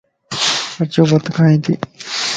اڇو 0.81 1.03
بت 1.09 1.25
کائينتي 1.35 1.73